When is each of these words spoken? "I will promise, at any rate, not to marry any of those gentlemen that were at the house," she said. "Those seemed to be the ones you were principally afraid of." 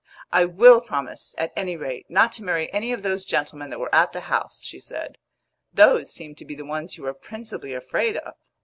"I 0.31 0.45
will 0.45 0.81
promise, 0.81 1.35
at 1.37 1.53
any 1.55 1.77
rate, 1.77 2.07
not 2.09 2.33
to 2.33 2.43
marry 2.43 2.73
any 2.73 2.91
of 2.91 3.03
those 3.03 3.23
gentlemen 3.23 3.69
that 3.69 3.79
were 3.79 3.93
at 3.93 4.13
the 4.13 4.21
house," 4.21 4.63
she 4.63 4.79
said. 4.79 5.19
"Those 5.71 6.11
seemed 6.11 6.39
to 6.39 6.45
be 6.45 6.55
the 6.55 6.65
ones 6.65 6.97
you 6.97 7.03
were 7.03 7.13
principally 7.13 7.75
afraid 7.75 8.17
of." 8.17 8.33